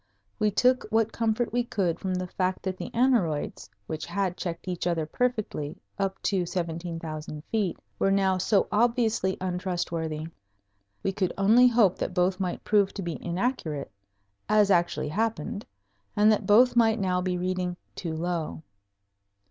[0.39, 4.67] We took what comfort we could from the fact that the aneroids, which had checked
[4.67, 10.25] each other perfectly up to 17,000 feet, were now so obviously untrustworthy.
[11.03, 13.91] We could only hope that both might prove to be inaccurate,
[14.49, 15.67] as actually happened,
[16.15, 18.63] and that both might now be reading too low.